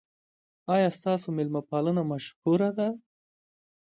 [0.73, 2.87] ایا ستاسو میلمه پالنه مشهوره ده؟